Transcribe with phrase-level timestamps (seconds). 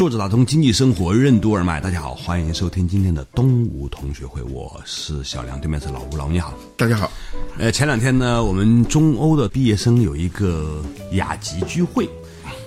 [0.00, 7.12] 坐着打通经济生活任督二脉，大家好，欢迎收听今天的东吴同学会，我是小梁，对面是老吴，老吴你好，大家好。
[7.58, 10.82] 呃，前两天呢，我们中欧的毕业生有一个
[11.12, 12.08] 雅集聚会，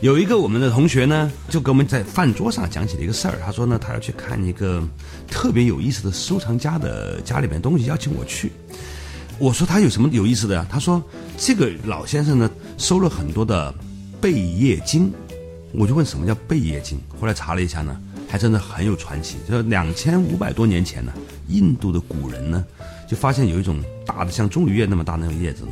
[0.02, 4.88] 有一个我们的同学呢，就给我们在饭桌上讲起了一个事儿，他说呢，他要去看一个
[5.28, 8.52] 特别有意思的收藏家的家里面东西，邀请我去。
[9.40, 10.68] 我说他有什么有意思的呀？
[10.70, 11.02] 他说
[11.36, 13.74] 这个老先生呢，收了很多的
[14.22, 15.12] 贝叶经。
[15.74, 19.38] 我就问什么叫贝叶经，后来查了一下呢，还真的很有传奇。
[19.50, 21.12] 就是两千五百多年前呢，
[21.48, 22.64] 印度的古人呢，
[23.10, 25.72] 就发现有一种大的像棕榈叶那么大那种叶子呢，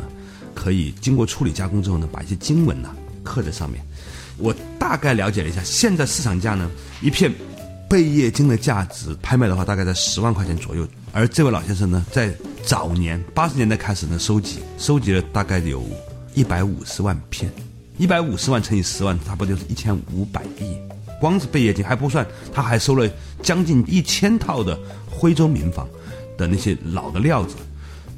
[0.55, 2.89] 可以经过处理加工之后呢，把一些经文呢
[3.23, 3.79] 刻在上面。
[4.37, 7.31] 我大概了解了一下，现在市场价呢，一片
[7.87, 10.87] 贝叶经的价值拍卖的话，大概在十万块钱左右。
[11.11, 15.85] 而这位老先生呢，在早年八十年代开始呢，收集收集了大概有
[16.33, 17.51] 一百五十万片。
[18.01, 20.75] 一百五十万乘以十万，差不多就是一千五百亿。
[21.19, 23.07] 光是贝叶金还不算，他还收了
[23.43, 24.75] 将近一千套的
[25.07, 25.87] 徽州民房
[26.35, 27.57] 的那些老的料子。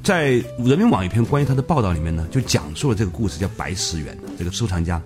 [0.02, 4.98] 在人民网一篇关于他的报道里面呢，就讲述了这个故事，叫白石元这个收藏家。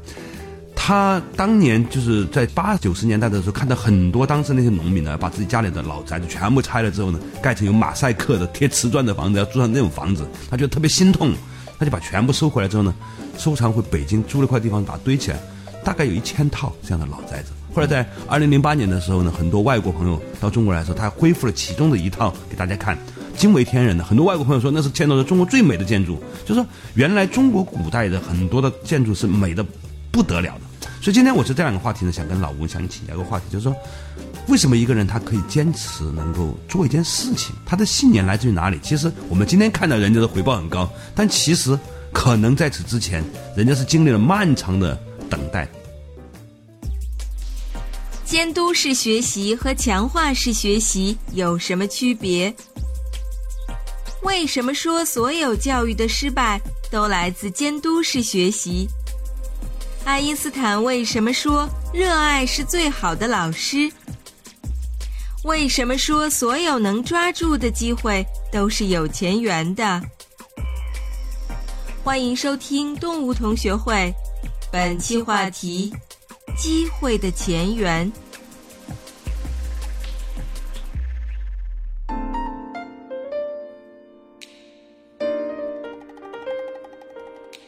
[0.77, 11.35] 他当年就是在八九十年代的时候，看到很多当时那些农民呢，把自己家里的老宅子全部拆了之后呢，盖成有马赛克的贴瓷砖的房子，要住上那种房子，他觉得特别心痛，
[11.81, 12.95] 他就把全部收回来之后呢。
[13.39, 15.39] 收藏回北京租了块地方把它堆起来，
[15.85, 17.53] 大概有一千套这样的老宅子。
[17.73, 22.99] 后来在二零零八年的时候呢，很多外国朋友到中国来的时候，他恢复了其中的一套给大家看，
[23.37, 24.03] 惊为天人的。
[24.03, 29.65] 很多外国朋友说那是见到的中国最美的建筑，就是说原来中国古代的很多的建筑是美的
[30.11, 30.89] 不得了的。
[31.01, 33.73] 所以今天我是这两个话题呢，想跟老吴想请教一个话题，就是说
[34.49, 38.81] 为什么一个人他可以坚持能够做一件事情，他的信念来自于哪里？
[38.83, 41.79] 其实我们今天看到人家的回报很高，但其实。
[42.13, 43.25] 可能在此之前，
[43.57, 44.99] 人家是经历了漫长的
[45.31, 45.69] 等待。
[48.25, 52.55] 监督式学习和强化式学习有什么区别？
[54.23, 56.61] 为什么说所有教育的失败
[56.91, 58.87] 都来自监督式学习？
[60.05, 63.91] 爱因斯坦为什么说热爱是最好的老师？
[65.45, 70.03] 为什么说所有能抓住的机会都是有钱缘的？
[72.09, 74.11] 欢迎收听动物同学会，
[74.73, 75.93] 本期话题：
[76.57, 78.11] 机会的前缘。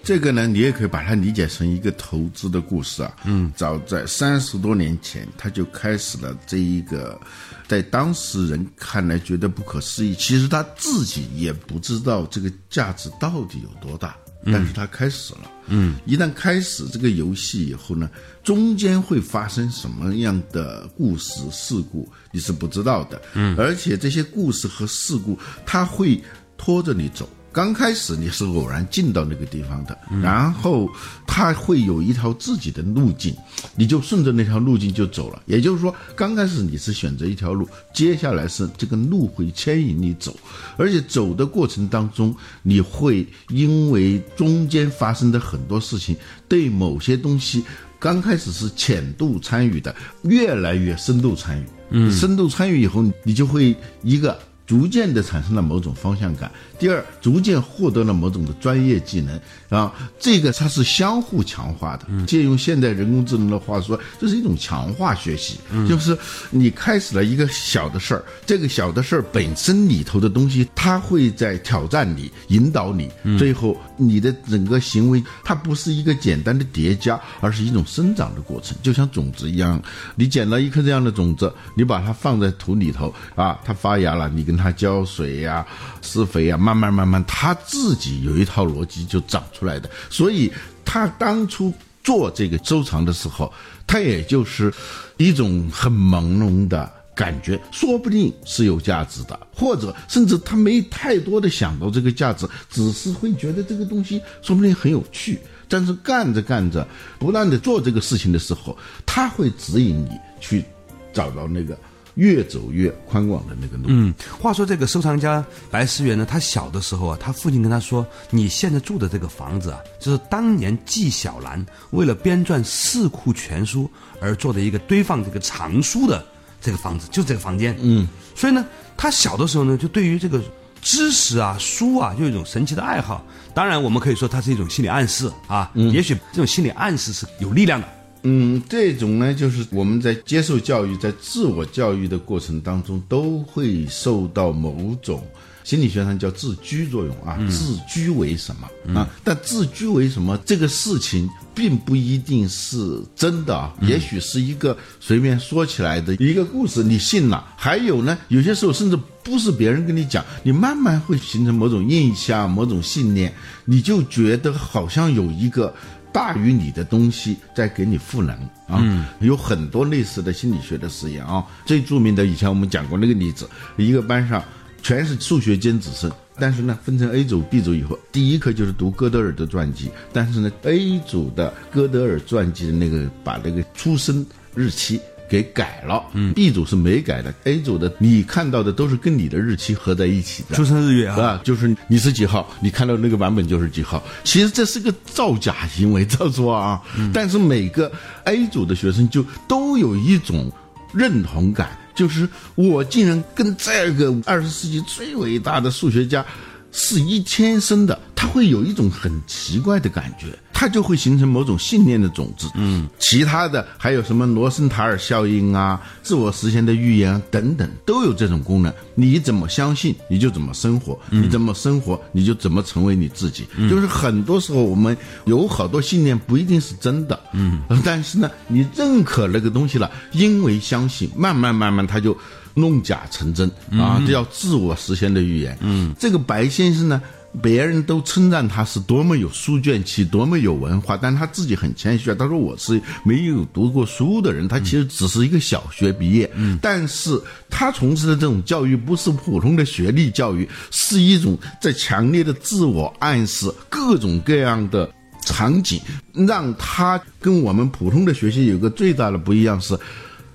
[0.03, 3.15] 这个呢，你也可以把它理解成一个投资的故事啊。
[3.27, 7.21] 嗯，早在三十多年前，他就开始了这一个，
[7.69, 14.17] 在当时人看来觉得不可思议，其实他自己也不知道这个价值到底有多大。
[14.45, 18.09] 但是它开始了，嗯，一旦开始这个游戏以后呢，
[18.43, 26.23] 中间会发生什么样的故事事故，你是不知道的，嗯，而且这些故事和事故，它会
[26.57, 27.29] 拖着你走。
[27.53, 30.89] 刚开始你是偶然进到那个地方的，然后
[31.27, 33.35] 他会有一条自己的路径，
[33.75, 35.43] 你就顺着那条路径就走了。
[35.47, 40.37] 也就是说，刚开始你是选择一条路，接下来是这个路会牵引你走，
[40.77, 46.17] 而且走的过程当中，你会因为中间发生的很多事情，
[46.49, 47.65] 对某些东西
[47.99, 51.65] 刚开始是浅度参与的，越来越深度参与。
[51.91, 53.75] 嗯，深度参与以后，你就会
[54.05, 54.39] 一个。
[54.71, 56.49] 逐渐的产生了某种方向感。
[56.79, 59.37] 第二，逐渐获得了某种的专业技能。
[59.69, 62.07] 啊，这个它是相互强化的。
[62.25, 66.17] 借用现代人工智能的话说，这是一种强化学习，就是
[66.51, 79.83] 你开始了一个小的事儿，这个小的事儿本身里头的东西，它会在挑战你、引导你，最后你的整个行为，它不是一个简单的叠加，而是一种生长的过程，就像种子一样，
[80.15, 85.67] 你捡了一颗这样的种子，你把它放在土里头啊，它发芽了，你跟它他浇水呀、
[86.03, 89.89] 施肥呀，慢慢慢慢，它自己有一套逻辑就长出来的。
[90.11, 90.53] 所以，
[90.85, 91.73] 他当初
[92.05, 93.51] 做这个收藏的时候，
[93.87, 94.73] 他也就是
[95.17, 105.39] 一种很朦胧的感觉，说不定是有价值的，或者甚至他没太多的想到这个价值，只是会觉得这个东西说不定很有趣。
[105.69, 106.87] 但是干着干着，
[107.19, 110.11] 不断的做这个事情的时候，他会指引你
[110.41, 110.65] 去
[111.13, 111.79] 找到那个。
[112.15, 113.85] 越走越宽广的那个路。
[113.89, 123.85] 嗯，话说这个收藏家白思源呢，他小的时候啊，他父亲跟他说：“你现在住的这个房子啊，就是当年纪晓岚为了编撰《四库全书》
[124.21, 126.25] 而做的一个堆放这个藏书的
[126.61, 128.65] 这个房子，就这个房间。”嗯，所以呢，
[128.97, 130.43] 他小的时候呢，就对于这个
[130.83, 133.25] 知识啊、书啊，就有一种神奇的爱好。
[133.55, 137.89] 当然，我们可以说它是一种心理暗示啊，也许这种心理暗示是有力量的。
[138.23, 145.27] 嗯，这种呢，就是我们在接受教育、在自我教育的过程当中，都会受到某种
[145.65, 147.39] 心理学上叫自居作用啊。
[147.49, 149.09] 自居为什么啊？
[149.25, 157.47] 但自居为什么这个事情，并不一定是真的啊，也许是一个随便说起来的一个故事，你信了。
[157.57, 163.33] 还有呢，有些时候甚至不是别人跟你讲，你慢慢会形成某种印象、某种信念，
[163.65, 165.75] 你就觉得好像有一个。
[166.13, 168.37] 大于你的东西在给你赋能
[168.67, 171.45] 啊，有很多类似的心理学的实验啊。
[171.65, 174.43] 最著名的以前我们讲过那个例子，一个班上
[174.83, 185.01] 全是数学尖子生，但是呢分成 A 组、B 组以后，第一课就是读哥德尔的传记，但是呢 A 组的哥德尔传记的那个把那个出生日期。
[185.31, 194.03] 给改了，嗯，B 组是没改的，A 组的你看到的都是跟你的日期合在一起的，出生日月啊，就是你是几号，你看到那个版本就是几号。
[194.25, 196.83] 其实这是个造假行为， 照说啊，
[197.15, 197.91] 但是每个
[198.25, 200.51] A 组的学生就都有一种
[200.93, 206.27] 认同感，就是我竟然跟这个二十世纪最伟大的数学家。
[206.73, 210.27] 是一天生的，他会有一种很奇怪的感觉，
[210.61, 212.47] 他就会形成某种信念的种子。
[212.55, 218.71] 嗯，其他的还有什么罗森塔尔效应啊、自我实现的预言啊等等，都有这种功能。
[218.95, 223.47] 你怎么相信，你就怎么生活；你怎么生活，你就怎么成为你自己。
[223.71, 232.15] 就是很多时候我们有好多信念不一定是真的，嗯，但是呢，你认可那个东西了，因为相信，慢慢慢慢它就。
[232.55, 235.57] 弄假成真啊，这叫自我实现的预言。
[235.61, 237.01] 嗯，这个白先生呢，
[237.41, 242.17] 别人都称赞他是多么有书卷气，多么有文化，但他自己很谦虚啊。
[242.19, 246.29] 他说我是没有读过书的人，他其实只是一个小学毕业。
[246.35, 254.91] 嗯，但是他从事的这种教育不是普通的学历教育，是一种在强烈的自我暗示，各种各样的
[255.25, 255.81] 场景，
[256.13, 259.79] 让他跟我们普通的学习有个最大的不一样是，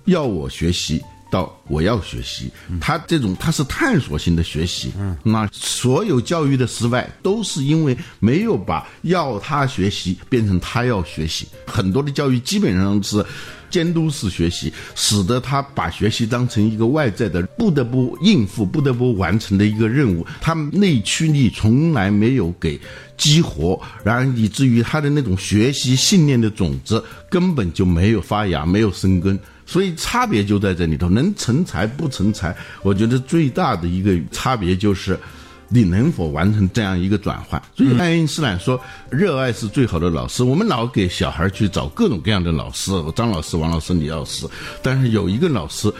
[0.05, 1.01] 要我学习。
[1.31, 4.91] 到我要学习，他这种他是探索性的学习，
[5.23, 13.25] 那所有教育的失败都是因为没有把要他学习变成他要学习，很多的教育基本上是
[13.69, 22.79] 监督式学习，使得他把学习当成一个外在的不得不应付、不得不完成的一个任务，他内驱力从来没有给
[23.17, 29.37] 激活，然而以至于他的那种学习信念的种子根本就没有发芽、没有生根。
[29.65, 35.19] 所以差别就在这里头，能成才不成才，我觉得最大的一个差别就是
[35.67, 37.61] 你能否完成这样一个转换。
[37.75, 38.79] 所以爱因斯坦说，
[39.09, 40.43] 热爱是最好的老师。
[40.43, 44.47] 我们老给小孩去找各种各样的老师，张老师、王老师、李老师，
[44.83, 45.91] 但是有一个老师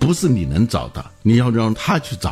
[0.00, 2.30] 不是你能找的，你要让他去找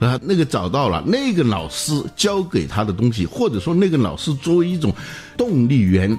[0.00, 0.20] 啊。
[0.22, 4.94] 那个找到了，那个老师教给他的东西，或者说那个老师作为一种
[5.36, 6.16] 动力源。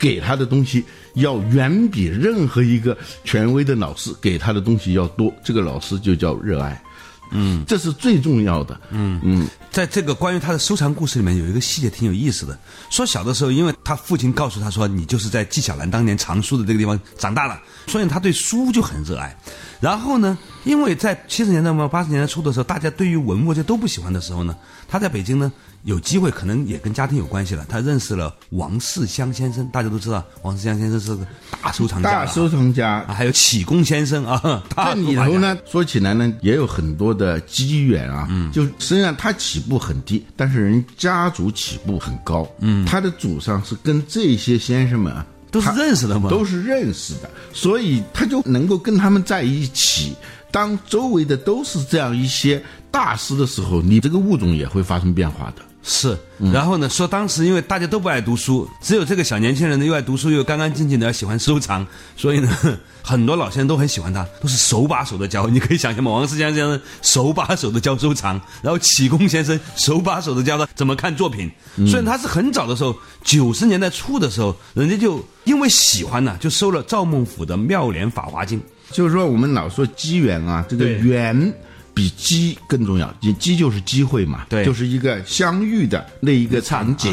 [0.00, 0.84] 给他的东西
[1.18, 6.82] 要远比任何一个权威的老师给他的东西要多，这个老师就叫热爱，
[7.30, 9.20] 嗯，这是最重要的，嗯。
[9.22, 12.58] 嗯，在这个关于他的收藏故事里面有一个细节挺有意思的，
[12.90, 19.36] 说小的时候，因为他父亲告诉他说你就是在纪晓岚当年藏书的这个地方长大了，所以他对书就很热爱。
[19.80, 24.56] 然后呢，因为在七十年代末八十年代初的时候，大家对于文物这都不喜欢的时候呢，
[24.88, 25.52] 他在北京呢。
[25.84, 27.64] 有机会可能也跟家庭有关系了。
[27.68, 31.26] 他认识了王世襄先生，大家都知道王世襄先生是个
[31.62, 34.62] 大收藏家，大收藏家，还有启功先生 啊。
[34.76, 38.26] 这里头呢，说起来呢，也有很多的机缘啊。
[38.30, 42.48] 嗯，就实际上他起步很低，但是人家族起步很高。
[42.60, 46.28] 嗯，他的祖上是跟这些先生们啊都是认识的吗？
[46.28, 50.14] 都是认识的，所以他就能够跟他们在一起。
[50.50, 55.62] 当周围的都是这样一些大师的时候，你这个物种也会发生变化的。
[55.82, 56.18] 是，
[56.52, 56.88] 然后呢？
[56.88, 62.50] 说当时因为大家都不爱读书，只有这个小年轻人呢又爱读书又干干净净的，喜欢收藏，所以呢，
[63.00, 65.46] 很多老先生都很喜欢他，都是手把手的教。
[65.46, 66.10] 你可以想象吗？
[66.10, 71.50] 王世襄先生手把手的教收藏，然后启功先生手把手的教他怎么看作品。
[71.86, 78.60] 虽然他是很早的时候，九十年代初的时候，人家就因为喜欢呢，就收了赵孟俯的《妙莲法华经》。
[78.90, 81.54] 就是说，我们老说机缘啊，这个缘。
[81.98, 87.12] 比机更重要，机就是机会嘛，对，就是一个相遇的那一个场景，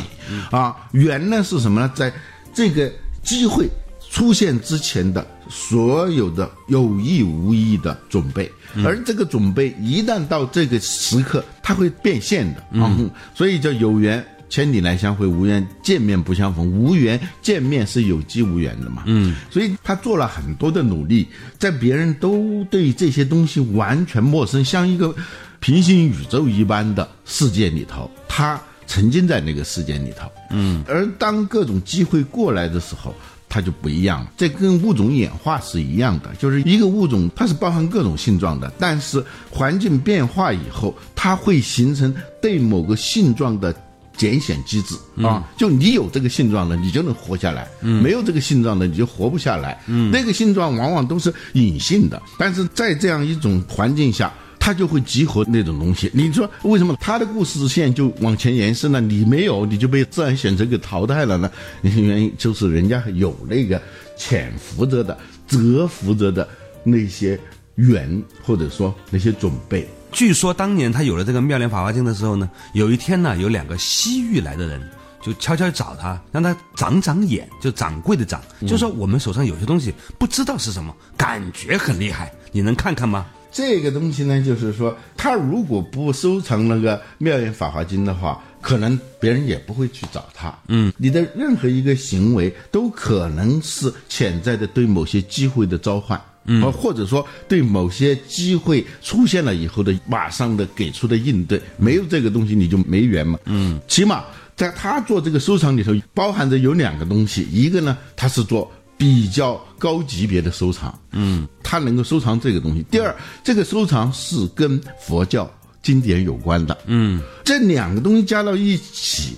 [0.52, 1.92] 啊，缘呢是什么呢？
[1.96, 2.14] 在
[2.54, 2.92] 这个
[3.24, 3.68] 机会
[4.12, 8.52] 出现之前的所有的有意无意的准备，
[8.86, 14.24] 而这个准备一旦到这个时刻，它会变现的啊、嗯所以叫有缘。
[14.48, 16.70] 千里来相会，无缘见面不相逢。
[16.70, 19.04] 无缘见面是有机无缘的嘛？
[19.06, 25.14] 嗯，所以他做了很多的努力，在别人都对这些东西完全陌生，像一个
[25.60, 30.32] 平行宇宙一般的世界里头，他沉浸在那个世界里头。
[30.52, 33.14] 嗯，而当各种机会过来的时候，
[33.50, 34.32] 它就不一样了。
[34.38, 43.76] 这跟物种演化是一样的，就是一个物种它是包含各种性状的，但是环境变化以后，它会形成对某个性状的。
[44.18, 49.80] 拣选机制啊，就你有这个性状的，你就能活下来；没有这个性状的，你就活不下来。
[50.12, 56.10] 那个性状往往都是隐性的，但是在这样一种环境下，它就会激活那种东西。
[56.14, 59.00] 你说为什么他的故事线就往前延伸了？
[59.00, 61.52] 你没有，你就被自然选择给淘汰了呢？
[61.82, 63.82] 原 因就是人家有那个
[64.18, 65.18] 潜伏着的、
[65.48, 66.48] 蛰伏着的
[66.84, 67.40] 那些
[67.76, 69.88] 缘，或者说那些准备。
[70.16, 74.82] 据说当年他有了这个妙莲法华经的时候呢，有一天呢，有两个西域来的人
[75.22, 83.26] 就悄悄找他，让他长长眼，就掌柜的掌，就说我们手上有些东西不知道是什么，感觉很厉害，你能看看吗？
[83.52, 90.58] 这个东西呢，就是说，他如果不收藏那个《妙言法华经》的话，可能别人也不会去找他。
[90.70, 96.22] 嗯，你的任何一个行为都可能是潜在的对某些机会的召唤。
[96.46, 103.40] 嗯，或者说对某些机会出现了以后的马上的给出的应对，没有这个东西你就没缘嘛。
[103.46, 104.24] 嗯，起码
[104.56, 112.86] 在他做这个收藏里头，包含着有两个东西，一个呢，他是做比较高级别的收藏，嗯，他能够收藏这个东西。
[112.92, 119.36] 第二，这个收藏是跟佛教经典有关的，嗯，这两个东西加到一起，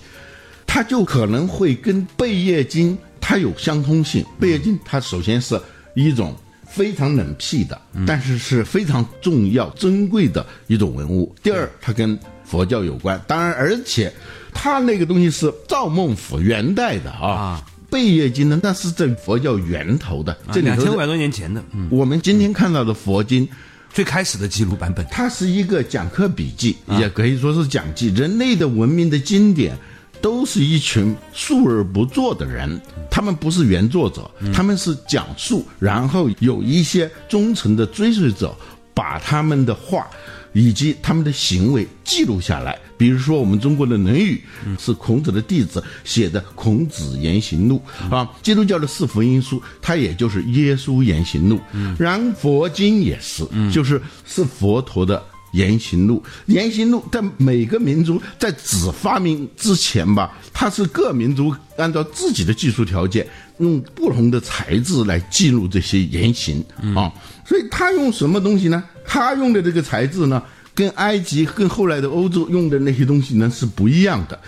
[0.66, 4.22] 它就可能会跟《贝叶经》它有相通性。
[4.40, 5.58] 《贝叶经》它首先是
[5.96, 6.36] 一种。
[6.70, 11.34] 非常冷僻的，但是是非常重要、珍贵的一种文物。
[11.42, 14.12] 第二，它跟佛教有关，当然，而且
[14.54, 21.64] 它那个东西是赵孟俯元代的啊，《贝叶经》呢，那是在佛教源头的，这两千五百多年前的。
[21.74, 23.48] 嗯，我们今天看到的佛经，
[23.92, 28.10] 最开始的记录版本，它是一个讲课笔记，也可以说是讲记。
[28.10, 29.78] 人类的文明的经典。
[30.22, 38.56] 都是一群述而不作的人，他们不是原作者，他们是讲述，然后有一些忠诚的追随者
[38.94, 40.08] 把他们的话
[40.54, 42.78] 以及他们的行为记录下来。
[42.98, 44.44] 比如说，我们中国的《论语》
[44.84, 47.80] 是孔子的弟子写的《孔子言行录》
[48.16, 51.60] 啊，基督教的四福音书，它也就是耶稣言行录，
[52.00, 55.24] 然佛经也是，就是是佛陀的。
[55.52, 63.28] 言行录，言行录在每个民族在纸发明之前吧，它是各民族按照自己的技术条件，
[63.60, 66.64] 用不同的材质来记录这些言行
[66.96, 67.12] 啊。
[67.46, 68.84] 所以他用什么东西呢？
[69.06, 70.42] 他用的这个材质呢？
[70.78, 74.40] 跟埃及、跟后来的欧洲用的那些东西呢是不一样的。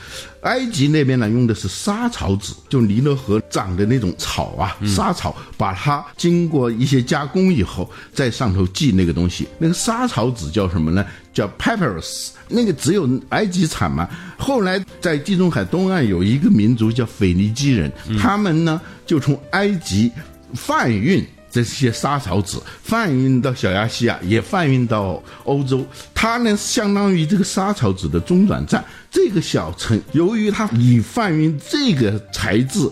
[0.41, 9.47] 埃及那边呢用的是沙草纸，就尼罗河长的那种草啊，沙草，把它经过一些加工以后，在上头系那个东西。
[9.57, 11.03] 那个沙草纸叫什么呢？
[11.33, 12.29] 叫 papyrus。
[12.47, 14.07] 那个只有埃及产嘛。
[14.37, 20.11] 后来在地中海东岸有一个民族叫腓尼基人，他们呢就从埃及
[20.53, 21.25] 贩运。
[21.49, 25.85] 这些沙草纸贩运到小亚细亚，也贩运到欧洲。
[26.13, 28.83] 它呢，相当于这个沙草纸的中转站。
[29.11, 32.89] 这个小城，由于它以贩运这个材质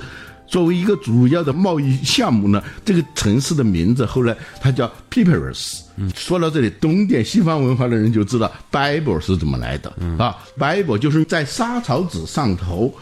[0.47, 5.81] 作为一个主要的贸易项目呢，这个城市的名字后来它叫 Papyrus。
[6.15, 12.93] 说到这里，懂点西方文化的人就知道 Bible 是怎么来的啊？Bible 就是在沙草纸上头。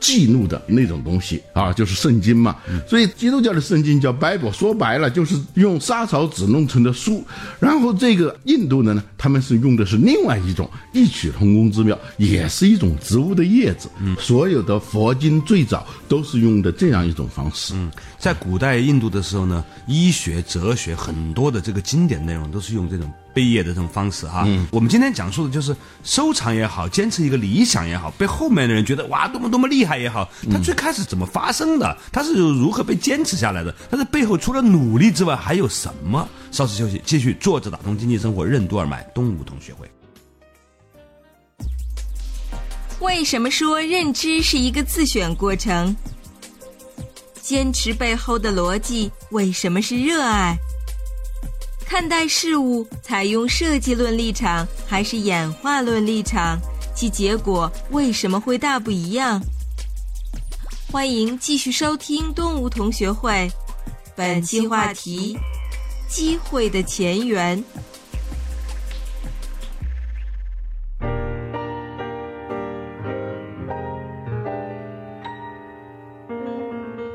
[0.00, 2.56] 记录的那种东西啊，就是圣经嘛。
[2.86, 7.24] 所以基督教的圣经叫 Bible，说白了就是用沙草纸弄成的书。
[7.60, 13.88] 然后这个印度的呢，他们是用的是另外一种异曲同工之妙，也是一种植物的叶子。
[14.18, 17.74] 所有的佛经最早都是用的这样一种方式。
[18.18, 23.10] 在古代印度的时候呢，医学、哲学很多的这个经典内容都是用这种。
[23.38, 31.96] 贝叶的这种方式哈，我们今天讲述的就是收藏也好，坚持一个理想也好，被后面的人觉得哇多么多么厉害也好，它最开始怎么发生的？
[32.10, 33.72] 它是如何被坚持下来的？
[33.88, 36.28] 它的背后除了努力之外还有什么？
[36.50, 39.88] 稍事休息，继续坐着打通经济生活任督二脉，东吴同学会。
[42.98, 45.94] 为什么说认知是一个自选过程？
[47.40, 50.58] 坚持背后的逻辑为什么是热爱？
[51.88, 56.58] 看待事物，采用设计论立场还是演化论立场，
[56.94, 59.40] 其结果为什么会大不一样？
[60.92, 63.50] 欢迎继续收听动物同学会，
[64.14, 65.38] 本期话题：
[66.06, 67.64] 机会的前缘。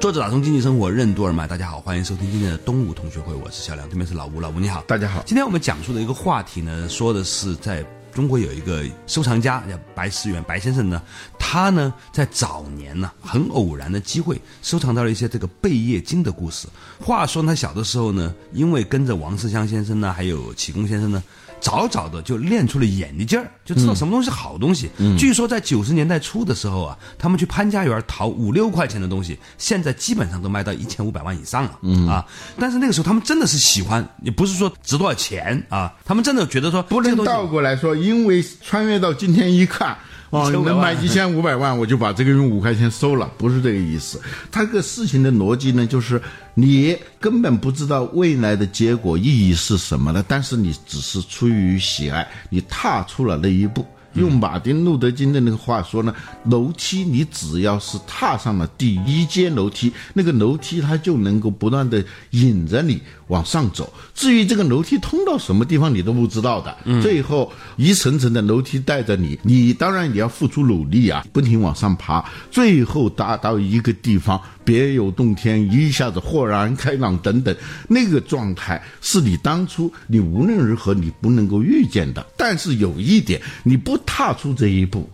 [0.04, 5.24] 作者打通经济生活任督二脉，大家好，欢迎收听今天的东吴同学会，我是小梁，对面是老吴，老吴你好，大家好。
[5.26, 11.02] 今天我们讲述的一个话题呢，说的是在中国有一个收藏家叫白思源，白先生呢，
[11.40, 16.68] 他呢在早年呢很偶然的机会收藏到了一些这个贝叶经的故事。
[17.00, 21.24] 话说他小的时候呢，因为跟着王世襄先生呢，还有启功先生呢。
[21.64, 24.92] 早早的就练出了眼力劲儿，就知道什么东西是好东西。
[25.18, 32.12] 据说在九十年代初的时候啊，他们去潘家园淘五六块钱的东西，现在基本上都卖到一千五百万以上了。
[32.12, 32.26] 啊，
[32.60, 39.98] 但是那个时候他们真的是喜欢，也不是说值多少钱啊，他们真的觉得说不能倒过来说，因为穿越到今天一看。
[40.34, 44.20] 哦，能卖一千五百万，我就把这个用五块钱收了，不是这个意思。
[44.52, 46.20] 他个事情的逻辑呢，就是
[46.56, 53.86] 你根本不知道未来的结果意义是什么呢，但是你只是出于喜爱，你踏出了那一步。
[54.14, 56.14] 用马丁·路德·金的那个话说呢，
[56.46, 63.92] 楼梯你只要是踏上了第一阶楼梯，那个楼梯它就能够不断的引着你往上走。
[64.14, 66.76] 至于这个楼梯通到什么地方，你都不知道的。
[67.02, 74.40] 最后一层层的楼梯带着你，你当然你要付出努力啊，不停往上爬，最后达到一个地方。
[74.66, 77.54] 别有洞天，一下子豁然开朗等等，
[77.90, 82.26] 那个状态是你当初你无论如何你不能够预见的。
[82.38, 85.10] 但是有一点，你不踏出这一步，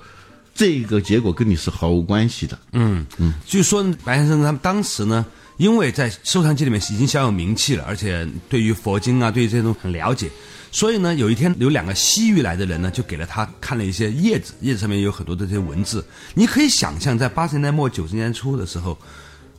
[0.53, 2.57] 这个结果跟你是毫无关系的。
[2.73, 5.25] 嗯嗯，据说白先生他们当时呢，
[5.57, 10.29] 因为在收藏界里面已经小有名气了，而且对于佛经啊，对于这种很了解，
[10.71, 16.05] 所以呢，有一天有两个西域来的人呢，就给了他看了一些叶子，叶子上面有很多的这些文字。
[16.33, 18.97] 你可以想象，在八十年代末九十年代初的时候。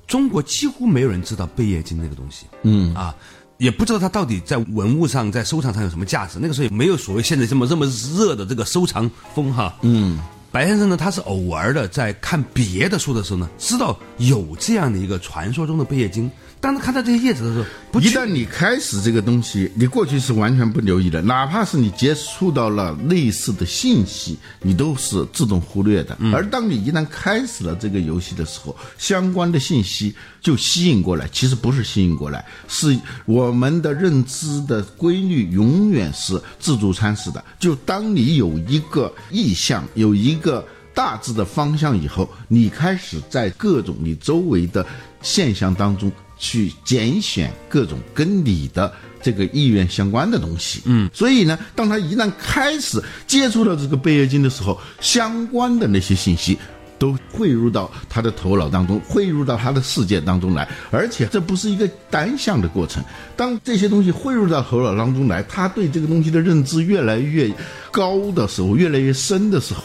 [0.06, 3.14] 中国几乎没有人知道贝叶经这个东西，嗯啊，
[3.60, 6.38] 也不知道它到底在文物上、在收藏上有什么价值。
[6.40, 7.86] 那个时候也没有所谓现在这么这么
[8.16, 10.18] 热的这个收藏风哈，嗯。
[10.50, 16.28] 白先生呢，他是偶尔的在看别的书的时候呢，知道有这样的一个传说中的贝叶经。
[16.60, 17.58] 当他看到这些叶子的时
[17.90, 26.18] 候，一旦你开始这个东西，你过去是完全不留意的，哪怕是你接触到了类似的信息，你都是自动忽略的。
[26.34, 31.26] 而当你一旦开始了这个游戏的时候，相关的信息就吸引过来。
[31.32, 32.94] 其实不是吸引过来，是
[33.24, 37.42] 我们的认知的规律永远是自助餐式的。
[37.58, 40.62] 就当你有一个意向，有一个
[40.94, 44.84] 大致的方向以后，你开始在各种你周围的
[45.22, 46.12] 现象当中。
[46.40, 48.90] 去拣选各种跟你的
[49.22, 56.56] 这个意愿相关的东西，嗯，所以呢，当他一旦开始接触到这个贝叶经的时候，相关的那些信息
[56.98, 63.04] 都汇入到他的头脑当中，汇入到他的世界当中来，而且这不是一个单向的过程。
[63.36, 67.52] 当这些东西汇入到头脑当中来，他对这个东西的认知越来越
[67.90, 69.82] 高的时候，越来越深的时候，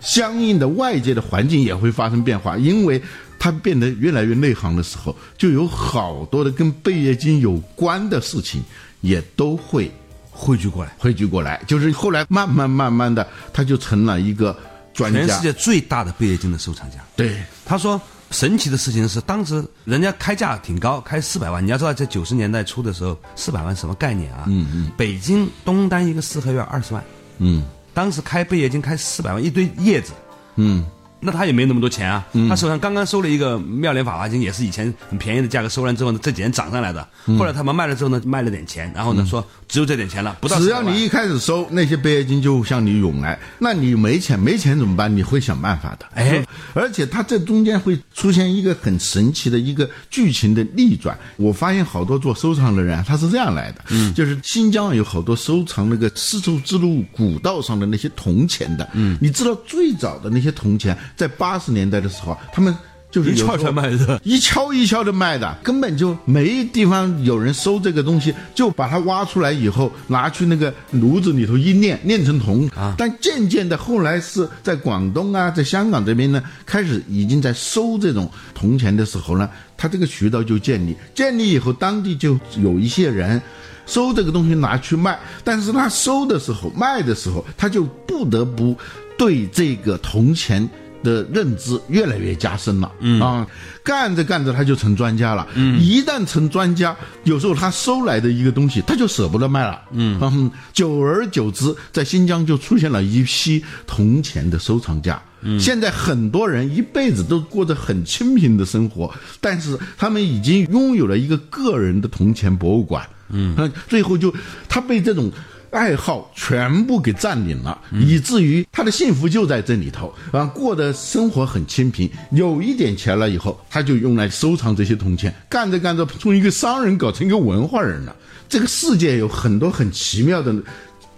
[0.00, 3.02] 相应的外界的环境也会发生变化，因为。
[3.38, 8.62] 他变得越来越内行的时候，就有好多的跟贝叶经有关的事情，
[9.00, 9.90] 也都会
[10.30, 11.62] 汇聚过来，汇聚过来。
[11.66, 14.56] 就是后来慢慢慢慢的，他就成了一个
[14.92, 16.96] 专家，全世界最大的贝叶经的收藏家。
[17.16, 21.64] 对，他说神奇的事情是，当时人家开价挺高，开四百万。
[21.64, 24.44] 你要知道，在九十年代初的时候，四百万什么概念啊？
[24.48, 24.90] 嗯嗯。
[24.96, 27.02] 北京东单一个四合院二十万。
[27.38, 27.64] 嗯。
[27.94, 30.12] 当时开贝叶经开四百万，一堆叶子。
[30.56, 30.84] 嗯。
[31.20, 37.06] 那他也没那么多钱啊，他手上刚刚收了一个《妙莲法华经》，也是以前很便宜的价格收完之后呢，这几年涨上来的。
[37.38, 40.58] 后来他们卖了之后呢，卖了点钱，然后呢说只有这点钱了，不到。
[40.60, 43.38] 只要你一开始收那些贝叶经，就向你涌来。
[43.58, 45.14] 那你没钱，没钱怎么办？
[45.14, 46.06] 你会想办法的。
[46.14, 51.18] 哎，而且他这中间会出现一个很神奇的一个剧情的逆转。
[51.36, 60.96] 我发现好多做收藏的人他是这样来的，嗯，就是新疆有好多收藏那个丝绸之路古道上的那些铜钱的，嗯，你知道最早的那些铜钱。
[61.16, 62.74] 在八十年代的时候，他们
[63.10, 72.68] 就是一敲敲卖的， 一敲一敲的卖的，根本就没地方有人收这个东西，就把它挖出来以后，拿去那个炉子里头一炼，炼成铜。
[72.76, 83.40] 啊，但渐渐的，后来是在广东啊，在香港这边呢，开始已经在收这种铜钱的时候呢，他这个渠道就建立，建立以后，当地就有一些人
[83.86, 88.76] 收这个东西拿去卖，但是他收的时候，卖的时候，他就不得不。
[89.18, 90.64] 对这个铜钱
[91.02, 93.20] 的认知越来越加深了，嗯。
[93.20, 93.46] 啊，
[93.82, 100.18] 干着干着他就成专家了，嗯，一旦成专家，有时候他收来的一个东西他就舍不得卖了，嗯。
[100.20, 105.20] 嗯，久而久之，在新疆就出现了一批铜钱的收藏家。
[105.40, 113.08] 嗯，现在很多人一辈子都过着很清贫的生活，但是他们已经拥有了一个个人的铜钱博物馆。
[113.30, 114.34] 嗯，最后就
[114.68, 115.30] 他被这种。
[115.70, 122.10] 爱好全部给占领了，以至于他的幸福就在这里头啊，过的生活很清贫。
[122.30, 128.14] 有一点钱了以后，他就用来收藏这些铜钱，干着干着，从一个商人搞成一个文化人了。
[128.48, 130.54] 这个世界有很多很奇妙的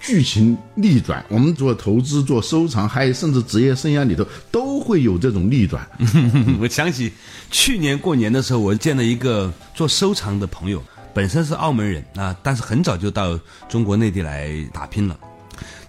[0.01, 1.25] 剧情逆转。
[1.29, 5.87] 我们做投资、做收藏，还有甚至职业生涯里头，都会有这种逆转。
[6.61, 7.13] 我想起
[7.51, 10.83] 去年过年的时候，我见了一个做收藏的朋友。
[11.14, 15.18] 本身是澳门人啊，但是很早就到中国内地来打拼了。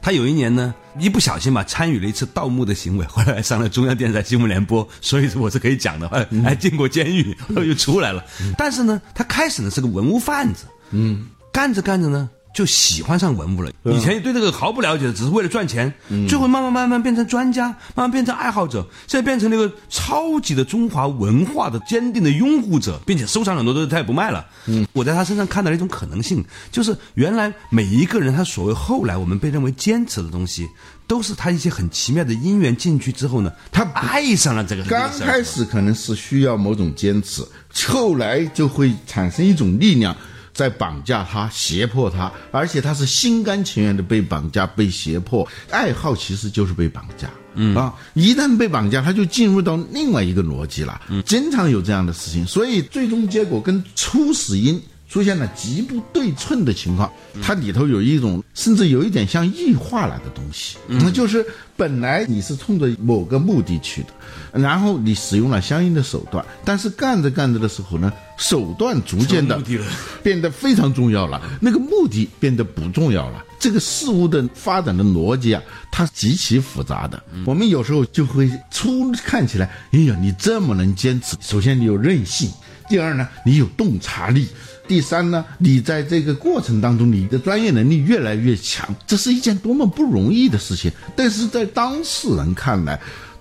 [0.02, 6.10] 他有一年呢，一不小心吧，参与了一次盗墓的行为， 后来上了中央电视台新闻联播，所以我是可以讲的，
[6.44, 8.26] 还进过监狱， 又出来了。
[8.58, 12.30] 但是呢，他开始呢是个文物贩子，嗯，干着干着呢。
[12.54, 13.72] 就喜欢上文物了。
[13.84, 15.92] 以前对这个毫不了解，只是为了赚钱。
[16.28, 24.46] 最后慢慢慢慢变成专家，慢慢变成爱好者，现在变成了一个超级的中华文化的坚定的拥护者，并且收藏很多东西，他也不卖了。
[24.66, 30.68] 嗯，我在他身上看到了一种可能性，就是原来每一个人他所谓后来我们被认为坚持的东西，
[31.08, 34.84] 都是他一些很奇妙的因缘进去之后呢，他爱上了这个。
[34.84, 37.44] 刚开始可能是需要某种坚持，
[37.88, 40.16] 后来就会产生一种力量。
[40.54, 45.48] 在绑架他、胁迫他，而且他是心甘情愿的被绑架、被胁迫。
[45.70, 51.02] 爱好其实就是被绑架，嗯啊，一旦被绑架，他就进入到另外一个逻辑了。
[51.10, 54.82] 嗯，经常有这样的事情，所以最终结果跟初始因
[55.12, 57.12] 出现了极不对称的情况。
[57.44, 61.46] 它里头有一种甚至有一点像异化了的东西，那就是
[61.76, 64.08] 本来你是冲着某个目的去的。
[64.54, 69.62] 然后你使用了相应的手段，但是干着干着的时候呢，手段逐渐的
[70.24, 73.44] 变得非常重要了，那个目的变得不重要了。
[73.60, 77.22] 这个事物的发展的逻辑啊，它极其复杂的。
[77.46, 82.50] 我们有时候就会初看起来，哎呀，你这么能坚持，首先你有韧性，
[82.92, 84.46] 第二呢，你有洞察力，
[84.86, 90.92] 第三呢，你在这个过程当中，你的专业能力越来越强，这是一件多么不容易的事情。
[91.16, 93.00] 但是在当事人看来，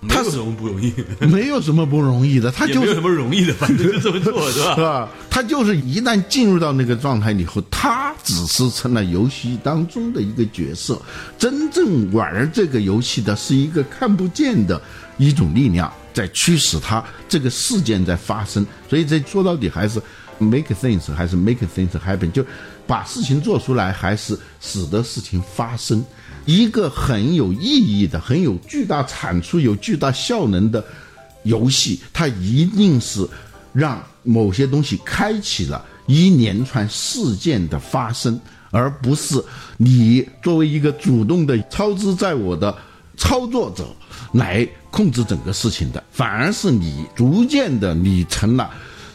[0.09, 0.95] 他有什么不容易？
[1.27, 4.75] 没有什么不容易的，他就没有什么容易的，反正就这么做，是吧？
[4.77, 5.09] 是吧？
[5.29, 11.03] 他就是一旦进入到那个状态以后，他只是成了游戏当中的一个角色，
[11.37, 14.81] 真正玩这个游戏的是一个看不见的
[15.19, 18.67] 一种力量在驱使他，这个事件在发生。
[18.91, 19.99] 所以这说到底还是
[20.39, 22.45] make things 还是 make things happen，就
[22.87, 26.05] 把事情做出来，还是使得事情发生。
[26.45, 30.85] 一个很有意义的、很有巨大产出、有巨大效能的
[31.45, 33.27] 游戏，它一定是
[33.73, 38.39] 让某些东西开启了一连串事件的发生，
[38.71, 39.43] 而不是
[39.79, 42.77] 你作为一个主动的操之在我的
[43.17, 43.87] 操作者
[44.33, 48.71] 来控制整个事情的，反而是你逐渐的你成了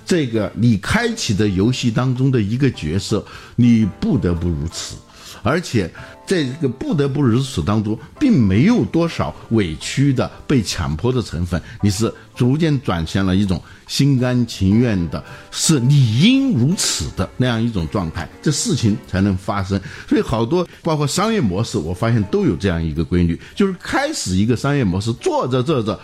[0.05, 4.95] 这个你开启的游戏当中的一个角色，你不得不如此。
[5.43, 5.87] 而且，
[6.25, 19.79] 在这个不得不如此当中，并没有多少委屈的被强迫的成分，你是逐渐转向了一种心甘情愿的，是理应如此的那样一种状态，这事情才能发生。
[20.07, 25.99] 所以，好多包括商业模式，我发现都有这样一个规律，就是开始一个商业模式做着做着，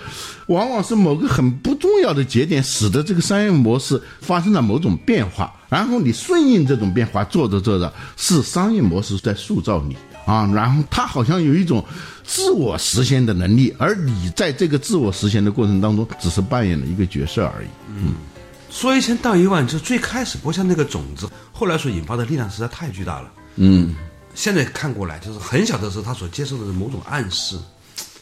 [0.47, 5.53] 往往是某个很不重要的节点，使得这个商业模式发生了某种变化。
[5.69, 10.49] 然后你顺应这种变化，做着做着，是商业模式在塑造你啊。
[10.53, 11.83] 然后他好像有一种
[12.23, 17.67] 自我实现的能力，而你在这个自我实现的过程当中，只是扮演了一个角色而已。
[17.89, 18.13] 嗯，
[18.69, 23.31] 说一千道一万，就最开始播下那个种子，后来所引发的力量实在太巨大了。
[23.55, 23.95] 嗯，
[24.33, 27.57] 现在看过来，就是很小的时候，他所接受的是某种暗示，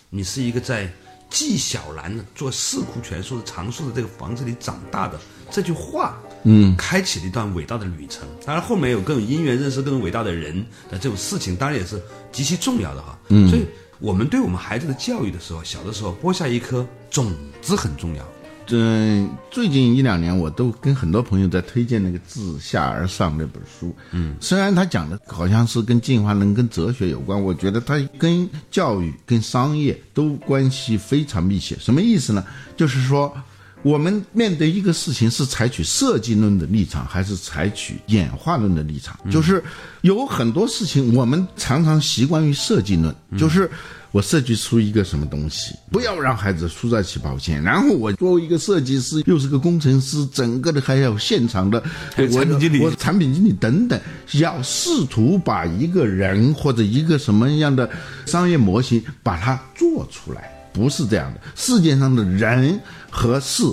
[0.09, 0.91] 你是一个在
[1.29, 5.19] 纪晓岚做四库全书的藏书的这个房子里长大的
[5.51, 6.17] 这句话。
[6.43, 8.28] 嗯，开启了一段伟大的旅程。
[8.45, 10.56] 当然，后面有更有因缘认识更伟大的人
[10.89, 13.19] 的这种事情，当然也是极其重要的哈。
[13.28, 13.65] 嗯，所以
[13.99, 18.25] 我们对我们孩子的教育的时候，小的时候播下一颗种子很重要。
[18.71, 23.93] 嗯，最近一两年，我都跟很多朋友在推荐那个《自下而上》那本书。
[24.12, 31.75] 嗯，虽然他讲的好像是跟进化论、跟哲学有关，我觉得它跟教育、跟商业都关系非常密切。
[31.80, 32.45] 什么意思呢？
[32.78, 33.36] 就是说。
[33.82, 39.18] 我们面对一个事情是采取设计论的立场，还是采取演化论的立场？
[39.32, 39.63] 就是
[40.02, 43.72] 有很多事情，我们常常习惯于设计论，就是
[44.12, 47.63] 我设计出一个什么东西，不要让孩子输在起跑线。
[47.63, 51.82] 然后我作为一个设计师，又是个工程师，整个的还有现场的
[52.13, 53.98] 还有产品经理我产品经理等等，
[54.34, 57.89] 要试图把一个人或者一个什么样的
[58.26, 60.59] 商业模型把它做出来。
[60.80, 62.80] 不是这样的，世界上的人
[63.12, 63.63] 和事，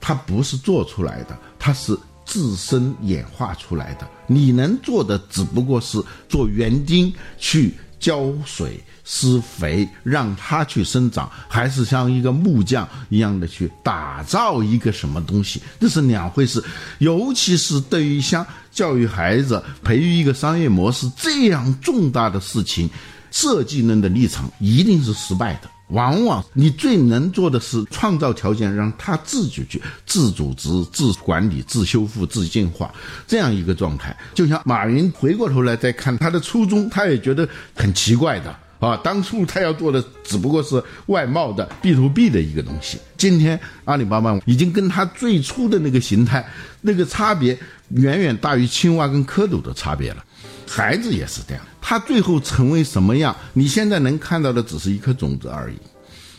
[0.00, 4.08] 它不是做出来的，它是自身演化出来的。
[4.26, 16.60] 你能做的只不过是做园丁去浇水、施肥，让它去生长，还是像一个木匠一样的去打造一个什么东西，这是两回事。
[16.98, 22.90] 尤其是对于像教育孩子、培育一个商业模式这样重大的事情，
[23.30, 25.70] 设计论的立场一定是失败的。
[25.88, 32.92] 往往你最能做的是创造条件，让他自己去自组织、自管理、自修复、自进化
[33.26, 34.16] 这样一个状态。
[34.34, 38.96] 就像马云回过头来再看他的初衷，他也觉得很奇怪的啊。
[38.96, 46.44] 当初他要做的只不过是外贸的 B to B 的一个东西，今天阿里巴巴已经跟他最初的那个形态
[46.80, 47.56] 那个差别
[47.90, 50.24] 远远大于青蛙跟蝌蚪的差别了。
[50.66, 55.76] 孩子也是这样，他最后成为什么样，你现在能看到的只是一颗种子而已，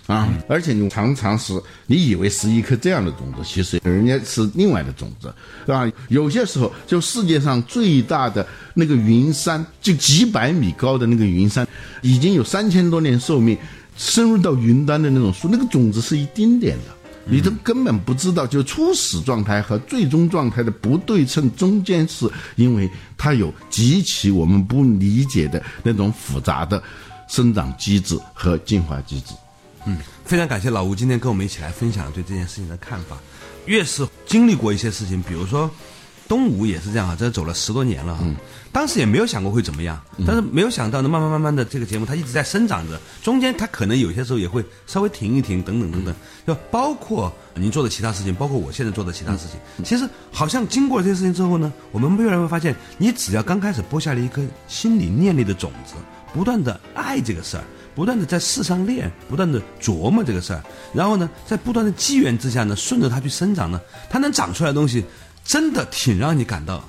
[0.07, 0.27] 啊！
[0.49, 1.53] 而且你常常是
[1.85, 5.33] 你以为是一颗这样的种子，其实人家是另外的种子，
[5.65, 5.89] 是吧？
[6.09, 11.67] 有些时候，就世界上最大的那个云山，就几百米高的那个云山，
[12.01, 13.57] 已经有三千多年寿命，
[13.95, 16.96] 深入到云端的那种树，那个种子是一丁点的。
[17.29, 26.81] 你都根本不知道，就初始状态和最终状态的不对称，中间是因为它有极其我们不理解的那种复杂的
[27.27, 29.33] 生长机制和进化机制。
[29.85, 33.17] 嗯，非常感谢老吴今天跟我们一起来分享对这件事情的看法。
[33.65, 35.69] 越是经历过一些事情，比如说
[36.27, 38.25] 东吴也是这样啊，这走了十多年了哈。
[38.71, 55.95] 当时也没有想过会怎么样，但是没有想到呢，慢慢慢慢的这个节目它一直在生长着，中间它可能有些时候也会稍微停一停，等等等等，就包括您做的其他事情，包括我现在做的其他事情，其实好像经过这些事情之后呢，我们越来越发现，你只要刚开始播下了一颗心里念力的种子，
[56.33, 57.63] 不断的爱这个事儿，
[57.95, 65.03] 不断的在世上练，不断的琢磨这个事儿，然后呢，在不断的机缘之下呢，顺着它去生长呢，它能长出来的东西，
[65.43, 66.83] 真的挺让你感到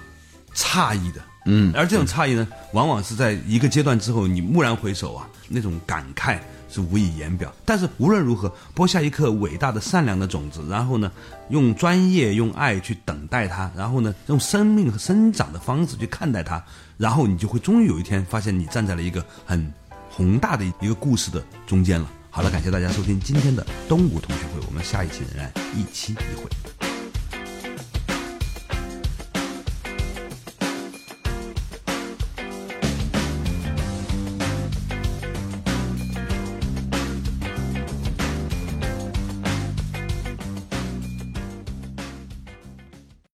[0.54, 1.20] 诧异的。
[1.50, 7.50] 嗯，而这种诧异呢，往往是在一个阶段之后，你蓦然回首啊，那种感慨是无以言表。
[7.64, 11.11] 但是无论如何，播下一颗伟大的善良的种子，然后呢，
[11.48, 16.62] 用专业、用爱去等待它，然后呢，用生命和生长的方式去看待它，
[16.98, 19.72] 然后你就会终于有一天发现，你站在了一个很
[20.11, 22.11] 宏大的一个故事的中间了。
[22.28, 26.88] 好了，感谢大家收听今天的东吴同学会，我们下一期仍然一期一会。